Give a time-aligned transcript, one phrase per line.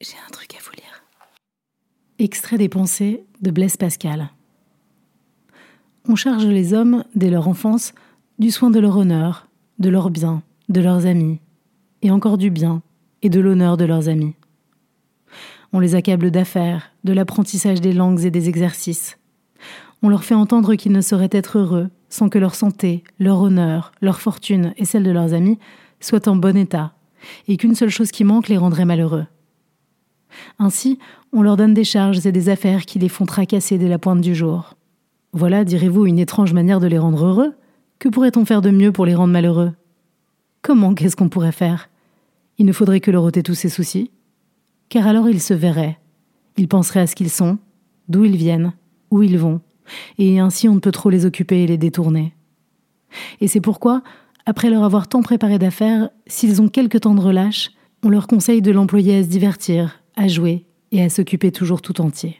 [0.00, 1.02] J'ai un truc à vous lire.
[2.20, 4.30] Extrait des pensées de Blaise Pascal.
[6.08, 7.94] On charge les hommes, dès leur enfance,
[8.38, 9.48] du soin de leur honneur,
[9.80, 11.40] de leur bien, de leurs amis,
[12.02, 12.80] et encore du bien
[13.22, 14.36] et de l'honneur de leurs amis.
[15.72, 19.18] On les accable d'affaires, de l'apprentissage des langues et des exercices.
[20.02, 23.90] On leur fait entendre qu'ils ne sauraient être heureux sans que leur santé, leur honneur,
[24.00, 25.58] leur fortune et celle de leurs amis
[25.98, 26.92] soient en bon état,
[27.48, 29.26] et qu'une seule chose qui manque les rendrait malheureux.
[30.58, 30.98] Ainsi,
[31.32, 34.20] on leur donne des charges et des affaires qui les font tracasser dès la pointe
[34.20, 34.74] du jour.
[35.32, 37.54] Voilà, direz-vous, une étrange manière de les rendre heureux
[37.98, 39.72] Que pourrait-on faire de mieux pour les rendre malheureux?
[40.62, 41.88] Comment qu'est-ce qu'on pourrait faire?
[42.58, 44.10] Il ne faudrait que leur ôter tous ces soucis.
[44.88, 45.98] Car alors ils se verraient,
[46.56, 47.58] ils penseraient à ce qu'ils sont,
[48.08, 48.72] d'où ils viennent,
[49.10, 49.60] où ils vont,
[50.18, 52.34] et ainsi on ne peut trop les occuper et les détourner.
[53.40, 54.02] Et c'est pourquoi,
[54.46, 57.70] après leur avoir tant préparé d'affaires, s'ils ont quelque temps de relâche,
[58.02, 62.00] on leur conseille de l'employer à se divertir, à jouer et à s'occuper toujours tout
[62.00, 62.38] entier.